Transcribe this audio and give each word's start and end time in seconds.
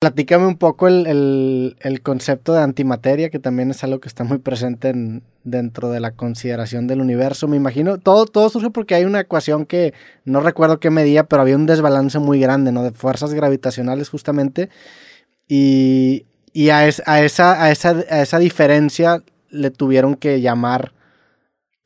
Platícame 0.00 0.46
un 0.46 0.56
poco 0.56 0.86
el, 0.86 1.74
concepto 2.04 2.52
de 2.52 2.62
antimateria, 2.62 3.30
que 3.30 3.40
también 3.40 3.72
es 3.72 3.82
algo 3.82 3.98
que 3.98 4.06
está 4.06 4.22
muy 4.22 4.38
presente 4.38 4.92
dentro 5.42 5.90
de 5.90 5.98
la 5.98 6.12
consideración 6.12 6.86
del 6.86 7.00
universo. 7.00 7.48
Me 7.48 7.56
imagino, 7.56 7.98
todo, 7.98 8.26
todo 8.26 8.48
surge 8.48 8.70
porque 8.70 8.94
hay 8.94 9.04
una 9.04 9.18
ecuación 9.18 9.66
que 9.66 9.94
no 10.24 10.38
recuerdo 10.38 10.78
qué 10.78 10.90
medía, 10.90 11.24
pero 11.24 11.42
había 11.42 11.56
un 11.56 11.66
desbalance 11.66 12.20
muy 12.20 12.38
grande, 12.38 12.70
¿no? 12.70 12.84
De 12.84 12.92
fuerzas 12.92 13.34
gravitacionales 13.34 14.08
justamente. 14.08 14.68
Y, 15.48 16.26
a, 16.70 16.78
a, 16.78 16.86
esa, 16.86 17.64
a, 17.64 17.72
esa, 17.72 17.90
a 17.90 18.22
esa 18.22 18.38
diferencia 18.38 19.24
le 19.50 19.72
tuvieron 19.72 20.14
que 20.14 20.40
llamar 20.40 20.92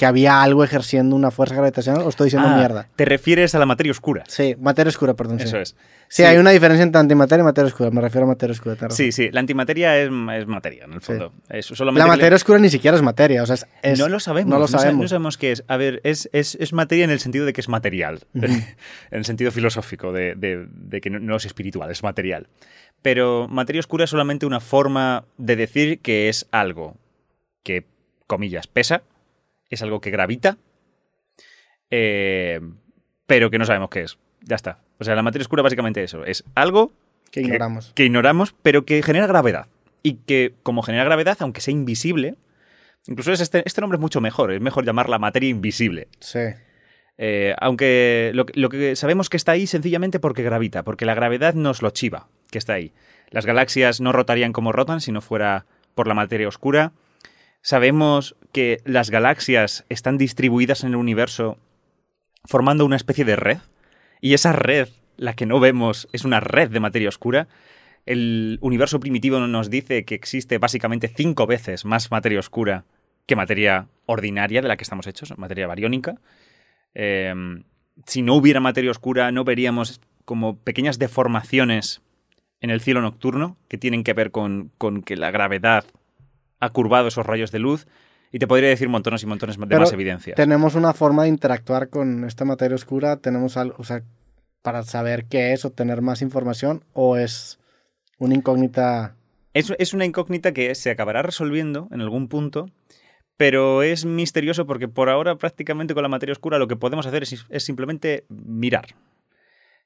que 0.00 0.06
había 0.06 0.40
algo 0.42 0.64
ejerciendo 0.64 1.14
una 1.14 1.30
fuerza 1.30 1.56
gravitacional 1.56 2.00
o 2.00 2.08
estoy 2.08 2.28
diciendo 2.28 2.48
ah, 2.48 2.56
mierda? 2.56 2.88
Te 2.96 3.04
refieres 3.04 3.54
a 3.54 3.58
la 3.58 3.66
materia 3.66 3.90
oscura. 3.90 4.24
Sí, 4.28 4.56
materia 4.58 4.88
oscura, 4.88 5.12
perdón. 5.12 5.38
Eso 5.38 5.58
es. 5.58 5.76
Sí, 6.08 6.22
hay 6.22 6.38
una 6.38 6.52
diferencia 6.52 6.82
entre 6.84 7.00
antimateria 7.00 7.42
y 7.42 7.44
materia 7.44 7.66
oscura. 7.66 7.90
Me 7.90 8.00
refiero 8.00 8.24
a 8.24 8.28
materia 8.28 8.52
oscura. 8.52 8.76
Sí, 8.88 9.12
sí. 9.12 9.28
La 9.30 9.40
antimateria 9.40 9.98
es, 9.98 10.10
materia, 10.10 10.86
en 10.86 10.94
el 10.94 11.02
fondo. 11.02 11.34
la 11.50 12.06
materia 12.06 12.34
oscura 12.34 12.58
ni 12.58 12.70
siquiera 12.70 12.96
es 12.96 13.02
materia. 13.02 13.42
O 13.42 13.46
sea, 13.46 13.56
no 13.98 14.08
lo 14.08 14.20
sabemos. 14.20 14.50
No 14.50 14.58
lo 14.58 14.68
sabemos. 14.68 15.02
No, 15.02 15.08
sabemos 15.08 15.36
qué 15.36 15.52
es. 15.52 15.64
A 15.68 15.76
ver, 15.76 16.00
es, 16.02 16.30
es, 16.32 16.72
materia 16.72 17.04
en 17.04 17.10
el 17.10 17.20
sentido 17.20 17.44
de 17.44 17.52
que 17.52 17.60
es 17.60 17.68
material. 17.68 18.20
en 18.32 18.64
el 19.10 19.26
sentido 19.26 19.50
filosófico 19.50 20.12
de, 20.12 20.34
de 20.34 21.00
que 21.02 21.10
no 21.10 21.36
es 21.36 21.44
espiritual, 21.44 21.90
es 21.90 22.02
material. 22.02 22.48
Pero 23.02 23.48
materia 23.50 23.80
oscura 23.80 24.04
es 24.04 24.10
solamente 24.10 24.46
una 24.46 24.60
forma 24.60 25.26
de 25.36 25.56
decir 25.56 25.98
que 25.98 26.30
es 26.30 26.46
algo 26.52 26.96
que, 27.62 27.84
comillas, 28.26 28.66
pesa, 28.66 29.02
es 29.70 29.82
algo 29.82 30.00
que 30.00 30.10
gravita 30.10 30.58
eh, 31.90 32.60
pero 33.26 33.50
que 33.50 33.58
no 33.58 33.66
sabemos 33.66 33.90
qué 33.90 34.02
es. 34.02 34.18
Ya 34.42 34.56
está. 34.56 34.78
O 34.98 35.04
sea, 35.04 35.14
la 35.14 35.22
materia 35.22 35.42
oscura 35.42 35.62
básicamente 35.62 36.02
eso. 36.02 36.24
Es 36.24 36.44
algo 36.54 36.92
que 37.30 37.40
ignoramos. 37.40 37.92
Que, 37.94 38.04
ignoramos, 38.04 38.54
pero 38.62 38.84
que 38.84 39.02
genera 39.02 39.26
gravedad. 39.26 39.66
Y 40.02 40.14
que 40.14 40.54
como 40.62 40.82
genera 40.82 41.04
gravedad, 41.04 41.36
aunque 41.40 41.60
sea 41.60 41.72
invisible, 41.72 42.36
incluso 43.06 43.32
este, 43.32 43.62
este 43.66 43.80
nombre 43.80 43.96
es 43.96 44.00
mucho 44.00 44.20
mejor. 44.20 44.52
Es 44.52 44.60
mejor 44.60 44.84
llamarla 44.84 45.18
materia 45.18 45.48
invisible. 45.48 46.08
Sí. 46.20 46.40
Eh, 47.18 47.54
aunque 47.60 48.30
lo, 48.34 48.46
lo, 48.54 48.70
que 48.70 48.96
sabemos 48.96 49.28
que 49.28 49.36
está 49.36 49.52
ahí 49.52 49.66
sencillamente 49.66 50.20
porque 50.20 50.42
gravita, 50.42 50.84
porque 50.84 51.04
la 51.04 51.14
gravedad 51.14 51.52
nos 51.52 51.82
lo 51.82 51.90
chiva, 51.90 52.28
que 52.50 52.56
está 52.56 52.74
ahí. 52.74 52.92
Las 53.28 53.44
galaxias 53.44 54.00
no 54.00 54.10
rotarían 54.12 54.52
como 54.54 54.72
rotan 54.72 55.02
si 55.02 55.12
no 55.12 55.20
fuera 55.20 55.66
por 55.94 56.06
la 56.06 56.14
materia 56.14 56.48
oscura. 56.48 56.92
Sabemos 57.62 58.36
que 58.52 58.80
las 58.84 59.10
galaxias 59.10 59.84
están 59.88 60.18
distribuidas 60.18 60.82
en 60.82 60.90
el 60.90 60.96
universo 60.96 61.58
formando 62.44 62.86
una 62.86 62.96
especie 62.96 63.24
de 63.24 63.36
red, 63.36 63.58
y 64.20 64.34
esa 64.34 64.52
red, 64.52 64.88
la 65.16 65.34
que 65.34 65.46
no 65.46 65.60
vemos, 65.60 66.08
es 66.12 66.24
una 66.24 66.40
red 66.40 66.70
de 66.70 66.80
materia 66.80 67.08
oscura. 67.08 67.48
El 68.06 68.58
universo 68.60 69.00
primitivo 69.00 69.38
nos 69.40 69.70
dice 69.70 70.04
que 70.04 70.14
existe 70.14 70.58
básicamente 70.58 71.08
cinco 71.08 71.46
veces 71.46 71.84
más 71.84 72.10
materia 72.10 72.38
oscura 72.38 72.84
que 73.26 73.36
materia 73.36 73.88
ordinaria 74.06 74.62
de 74.62 74.68
la 74.68 74.76
que 74.76 74.82
estamos 74.82 75.06
hechos, 75.06 75.36
materia 75.38 75.66
bariónica. 75.66 76.20
Em, 76.94 77.64
si 78.06 78.22
no 78.22 78.34
hubiera 78.34 78.60
materia 78.60 78.90
oscura, 78.90 79.30
no 79.30 79.44
veríamos 79.44 80.00
como 80.24 80.58
pequeñas 80.58 80.98
deformaciones 80.98 82.02
en 82.60 82.70
el 82.70 82.80
cielo 82.80 83.00
nocturno 83.00 83.56
que 83.68 83.78
tienen 83.78 84.04
que 84.04 84.14
ver 84.14 84.30
con, 84.30 84.72
con 84.78 85.02
que 85.02 85.16
la 85.16 85.30
gravedad 85.30 85.84
ha 86.60 86.70
curvado 86.70 87.08
esos 87.08 87.26
rayos 87.26 87.50
de 87.50 87.58
luz 87.58 87.86
y 88.32 88.38
te 88.38 88.46
podría 88.46 88.68
decir 88.68 88.88
montones 88.88 89.22
y 89.22 89.26
montones 89.26 89.58
de 89.58 89.78
más 89.78 89.92
evidencias. 89.92 90.36
Tenemos 90.36 90.74
una 90.74 90.92
forma 90.92 91.24
de 91.24 91.30
interactuar 91.30 91.88
con 91.88 92.24
esta 92.24 92.44
materia 92.44 92.76
oscura, 92.76 93.16
tenemos 93.16 93.56
algo, 93.56 93.76
o 93.78 93.84
sea, 93.84 94.02
para 94.62 94.82
saber 94.82 95.24
qué 95.24 95.52
es 95.52 95.64
o 95.64 95.70
tener 95.70 96.02
más 96.02 96.22
información, 96.22 96.84
o 96.92 97.16
es 97.16 97.58
una 98.18 98.34
incógnita. 98.34 99.16
Es, 99.52 99.72
es 99.78 99.94
una 99.94 100.04
incógnita 100.04 100.52
que 100.52 100.74
se 100.74 100.90
acabará 100.90 101.22
resolviendo 101.22 101.88
en 101.90 102.02
algún 102.02 102.28
punto, 102.28 102.66
pero 103.36 103.82
es 103.82 104.04
misterioso 104.04 104.66
porque 104.66 104.86
por 104.86 105.08
ahora 105.08 105.36
prácticamente 105.36 105.94
con 105.94 106.02
la 106.02 106.08
materia 106.08 106.32
oscura 106.32 106.58
lo 106.58 106.68
que 106.68 106.76
podemos 106.76 107.06
hacer 107.06 107.22
es, 107.22 107.46
es 107.48 107.64
simplemente 107.64 108.24
mirar. 108.28 108.94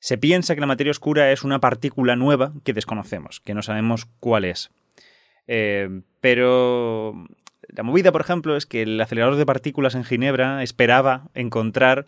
Se 0.00 0.18
piensa 0.18 0.54
que 0.54 0.60
la 0.60 0.66
materia 0.66 0.90
oscura 0.90 1.32
es 1.32 1.44
una 1.44 1.60
partícula 1.60 2.14
nueva 2.14 2.52
que 2.62 2.74
desconocemos, 2.74 3.40
que 3.40 3.54
no 3.54 3.62
sabemos 3.62 4.06
cuál 4.20 4.44
es. 4.44 4.70
Eh, 5.46 6.00
pero 6.20 7.26
la 7.68 7.82
movida, 7.82 8.12
por 8.12 8.20
ejemplo, 8.20 8.56
es 8.56 8.66
que 8.66 8.82
el 8.82 9.00
acelerador 9.00 9.36
de 9.36 9.46
partículas 9.46 9.94
en 9.94 10.04
Ginebra 10.04 10.62
esperaba 10.62 11.28
encontrar 11.34 12.06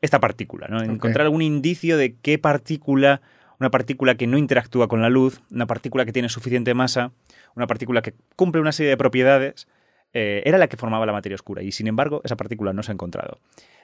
esta 0.00 0.20
partícula, 0.20 0.68
¿no? 0.68 0.82
Encontrar 0.82 1.26
algún 1.26 1.42
indicio 1.42 1.96
de 1.96 2.16
qué 2.16 2.38
partícula, 2.38 3.20
una 3.60 3.70
partícula 3.70 4.16
que 4.16 4.26
no 4.26 4.36
interactúa 4.36 4.88
con 4.88 5.00
la 5.00 5.08
luz, 5.08 5.40
una 5.50 5.66
partícula 5.66 6.04
que 6.04 6.12
tiene 6.12 6.28
suficiente 6.28 6.74
masa, 6.74 7.12
una 7.54 7.66
partícula 7.66 8.02
que 8.02 8.14
cumple 8.34 8.60
una 8.60 8.72
serie 8.72 8.90
de 8.90 8.96
propiedades, 8.96 9.68
eh, 10.12 10.42
era 10.44 10.58
la 10.58 10.68
que 10.68 10.76
formaba 10.76 11.06
la 11.06 11.12
materia 11.12 11.36
oscura. 11.36 11.62
Y 11.62 11.72
sin 11.72 11.86
embargo, 11.86 12.20
esa 12.24 12.36
partícula 12.36 12.72
no 12.72 12.82
se 12.82 12.90
ha 12.90 12.94
encontrado. 12.94 13.38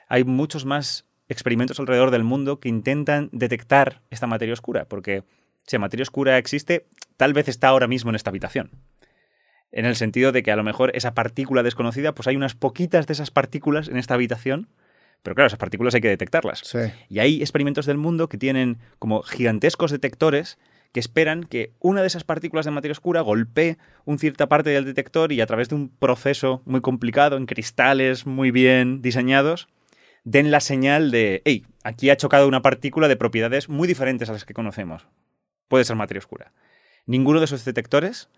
Hay 0.09 0.25
muchos 0.25 0.65
más 0.65 1.05
experimentos 1.29 1.79
alrededor 1.79 2.11
del 2.11 2.23
mundo 2.23 2.59
que 2.59 2.69
intentan 2.69 3.29
detectar 3.31 4.01
esta 4.09 4.27
materia 4.27 4.53
oscura, 4.53 4.85
porque 4.85 5.23
si 5.65 5.75
la 5.77 5.81
materia 5.81 6.03
oscura 6.03 6.37
existe, 6.37 6.85
tal 7.19 7.33
vez 7.33 7.49
está 7.49 7.67
ahora 7.67 7.87
mismo 7.87 8.09
en 8.09 8.15
esta 8.15 8.29
habitación 8.29 8.71
en 9.71 9.85
el 9.85 9.95
sentido 9.95 10.31
de 10.31 10.43
que 10.43 10.51
a 10.51 10.55
lo 10.55 10.63
mejor 10.63 10.91
esa 10.95 11.13
partícula 11.13 11.63
desconocida, 11.63 12.13
pues 12.13 12.27
hay 12.27 12.35
unas 12.35 12.55
poquitas 12.55 13.07
de 13.07 13.13
esas 13.13 13.31
partículas 13.31 13.87
en 13.87 13.97
esta 13.97 14.15
habitación, 14.15 14.69
pero 15.23 15.35
claro, 15.35 15.47
esas 15.47 15.59
partículas 15.59 15.93
hay 15.93 16.01
que 16.01 16.09
detectarlas. 16.09 16.61
Y 17.09 17.19
hay 17.19 17.41
experimentos 17.41 17.85
del 17.85 17.97
mundo 17.97 18.29
que 18.29 18.37
tienen 18.37 18.79
como 18.97 19.21
gigantescos 19.21 19.91
detectores 19.91 20.57
que 20.91 20.99
esperan 20.99 21.43
que 21.43 21.73
una 21.79 22.01
de 22.01 22.07
esas 22.07 22.23
partículas 22.23 22.65
de 22.65 22.71
materia 22.71 22.93
oscura 22.93 23.21
golpee 23.21 23.77
una 24.05 24.17
cierta 24.17 24.49
parte 24.49 24.71
del 24.71 24.85
detector 24.85 25.31
y 25.31 25.39
a 25.39 25.45
través 25.45 25.69
de 25.69 25.75
un 25.75 25.89
proceso 25.89 26.63
muy 26.65 26.81
complicado, 26.81 27.37
en 27.37 27.45
cristales 27.45 28.25
muy 28.25 28.49
bien 28.49 29.03
diseñados, 29.03 29.67
den 30.23 30.49
la 30.49 30.61
señal 30.61 31.11
de, 31.11 31.43
hey, 31.45 31.63
aquí 31.83 32.09
ha 32.09 32.17
chocado 32.17 32.47
una 32.47 32.63
partícula 32.63 33.07
de 33.07 33.17
propiedades 33.17 33.69
muy 33.69 33.87
diferentes 33.87 34.29
a 34.29 34.33
las 34.33 34.45
que 34.45 34.55
conocemos. 34.55 35.05
Puede 35.67 35.83
ser 35.83 35.95
materia 35.95 36.19
oscura. 36.19 36.53
Ninguno 37.09 37.39
de 37.39 37.45
esos 37.45 37.65
detectores 37.65 38.29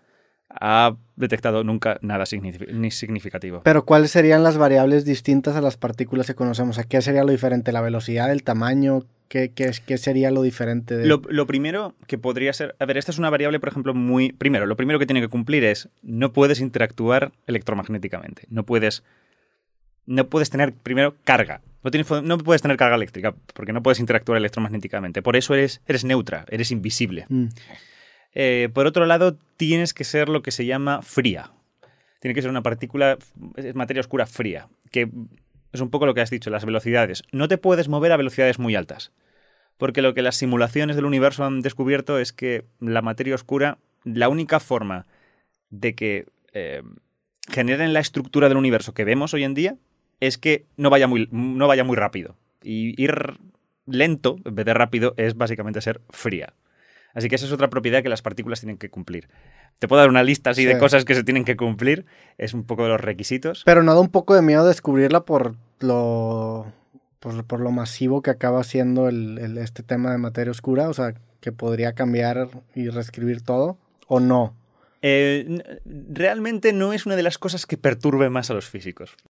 ha 0.48 0.96
detectado 1.16 1.62
nunca 1.62 1.98
nada 2.00 2.24
significativo. 2.24 3.60
Pero 3.62 3.84
¿cuáles 3.84 4.12
serían 4.12 4.42
las 4.42 4.56
variables 4.56 5.04
distintas 5.04 5.56
a 5.56 5.60
las 5.60 5.76
partículas 5.76 6.26
que 6.26 6.34
conocemos? 6.34 6.78
¿A 6.78 6.84
qué 6.84 7.02
sería 7.02 7.22
lo 7.22 7.32
diferente? 7.32 7.70
¿La 7.70 7.82
velocidad, 7.82 8.32
el 8.32 8.42
tamaño? 8.42 9.04
¿Qué, 9.28 9.50
qué, 9.54 9.72
qué 9.84 9.98
sería 9.98 10.30
lo 10.30 10.40
diferente? 10.40 10.96
De... 10.96 11.04
Lo, 11.04 11.46
primero 11.46 11.94
que 12.06 12.16
podría 12.16 12.54
ser... 12.54 12.74
A 12.78 12.86
ver, 12.86 12.96
esta 12.96 13.10
es 13.10 13.18
una 13.18 13.28
variable, 13.28 13.60
por 13.60 13.68
ejemplo, 13.68 13.92
muy... 13.92 14.32
Primero, 14.32 14.64
lo 14.64 14.76
primero 14.76 14.98
que 14.98 15.04
tiene 15.04 15.20
que 15.20 15.28
cumplir 15.28 15.64
es 15.64 15.90
no 16.00 16.32
puedes 16.32 16.58
interactuar 16.60 17.32
electromagnéticamente. 17.46 18.44
No 18.48 18.64
puedes... 18.64 19.02
No 20.06 20.28
puedes 20.30 20.48
tener, 20.48 20.72
primero, 20.72 21.14
carga. 21.24 21.60
No, 21.84 21.90
tienes, 21.90 22.10
no 22.10 22.38
puedes 22.38 22.62
tener 22.62 22.78
carga 22.78 22.96
eléctrica 22.96 23.34
porque 23.52 23.74
no 23.74 23.82
puedes 23.82 24.00
interactuar 24.00 24.38
electromagnéticamente. 24.38 25.20
Por 25.20 25.36
eso 25.36 25.52
eres, 25.52 25.82
eres 25.86 26.04
neutra, 26.04 26.46
eres 26.48 26.70
invisible. 26.70 27.26
Mm. 27.28 27.48
Eh, 28.34 28.68
por 28.72 28.86
otro 28.86 29.06
lado, 29.06 29.36
tienes 29.56 29.94
que 29.94 30.04
ser 30.04 30.28
lo 30.28 30.42
que 30.42 30.50
se 30.50 30.66
llama 30.66 31.02
fría. 31.02 31.50
Tiene 32.20 32.34
que 32.34 32.42
ser 32.42 32.50
una 32.50 32.62
partícula, 32.62 33.18
es 33.56 33.74
materia 33.74 34.00
oscura 34.00 34.26
fría, 34.26 34.68
que 34.90 35.10
es 35.72 35.80
un 35.80 35.90
poco 35.90 36.06
lo 36.06 36.14
que 36.14 36.20
has 36.20 36.30
dicho, 36.30 36.50
las 36.50 36.64
velocidades. 36.64 37.24
No 37.32 37.48
te 37.48 37.58
puedes 37.58 37.88
mover 37.88 38.12
a 38.12 38.16
velocidades 38.16 38.58
muy 38.58 38.76
altas, 38.76 39.12
porque 39.76 40.02
lo 40.02 40.14
que 40.14 40.22
las 40.22 40.36
simulaciones 40.36 40.96
del 40.96 41.04
universo 41.04 41.44
han 41.44 41.60
descubierto 41.60 42.18
es 42.18 42.32
que 42.32 42.64
la 42.80 43.02
materia 43.02 43.34
oscura, 43.34 43.78
la 44.04 44.28
única 44.28 44.60
forma 44.60 45.06
de 45.70 45.94
que 45.94 46.26
eh, 46.52 46.82
generen 47.50 47.92
la 47.92 48.00
estructura 48.00 48.48
del 48.48 48.58
universo 48.58 48.94
que 48.94 49.04
vemos 49.04 49.34
hoy 49.34 49.44
en 49.44 49.54
día 49.54 49.76
es 50.20 50.38
que 50.38 50.66
no 50.76 50.90
vaya 50.90 51.08
muy, 51.08 51.28
no 51.32 51.66
vaya 51.66 51.82
muy 51.82 51.96
rápido. 51.96 52.36
Y 52.62 53.00
ir 53.02 53.38
lento, 53.86 54.36
en 54.44 54.54
vez 54.54 54.66
de 54.66 54.74
rápido, 54.74 55.14
es 55.16 55.36
básicamente 55.36 55.80
ser 55.80 56.00
fría. 56.10 56.54
Así 57.14 57.28
que 57.28 57.36
esa 57.36 57.46
es 57.46 57.52
otra 57.52 57.68
propiedad 57.68 58.02
que 58.02 58.08
las 58.08 58.22
partículas 58.22 58.60
tienen 58.60 58.78
que 58.78 58.90
cumplir. 58.90 59.28
Te 59.78 59.88
puedo 59.88 60.00
dar 60.00 60.08
una 60.08 60.22
lista 60.22 60.50
así 60.50 60.64
de 60.64 60.78
cosas 60.78 61.04
que 61.04 61.14
se 61.14 61.24
tienen 61.24 61.44
que 61.44 61.56
cumplir. 61.56 62.06
Es 62.38 62.54
un 62.54 62.64
poco 62.64 62.84
de 62.84 62.90
los 62.90 63.00
requisitos. 63.00 63.62
Pero 63.64 63.82
no 63.82 63.94
da 63.94 64.00
un 64.00 64.08
poco 64.08 64.34
de 64.34 64.42
miedo 64.42 64.66
descubrirla 64.66 65.24
por 65.24 65.56
lo, 65.80 66.72
por, 67.18 67.60
lo 67.60 67.70
masivo 67.70 68.22
que 68.22 68.30
acaba 68.30 68.64
siendo 68.64 69.08
el, 69.08 69.58
este 69.58 69.82
tema 69.82 70.12
de 70.12 70.18
materia 70.18 70.50
oscura. 70.50 70.88
O 70.88 70.94
sea, 70.94 71.14
que 71.40 71.52
podría 71.52 71.94
cambiar 71.94 72.48
y 72.74 72.88
reescribir 72.88 73.42
todo. 73.42 73.76
¿O 74.06 74.20
no? 74.20 74.54
Eh, 75.02 75.80
realmente 75.84 76.72
no 76.72 76.92
es 76.92 77.06
una 77.06 77.16
de 77.16 77.24
las 77.24 77.36
cosas 77.36 77.66
que 77.66 77.76
perturbe 77.76 78.30
más 78.30 78.50
a 78.50 78.54
los 78.54 78.68
físicos. 78.68 79.16